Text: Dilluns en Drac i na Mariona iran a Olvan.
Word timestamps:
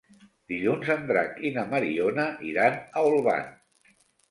Dilluns 0.53 0.89
en 0.93 1.05
Drac 1.11 1.37
i 1.51 1.51
na 1.59 1.67
Mariona 1.75 2.25
iran 2.55 2.81
a 3.03 3.07
Olvan. 3.13 3.49